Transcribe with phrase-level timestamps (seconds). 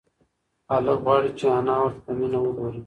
[0.71, 2.79] هلک غواړي چې انا ورته په مینه وگوري.